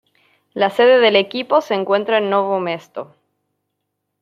[0.55, 3.13] La sede del equipo se encuentra en Novo Mesto.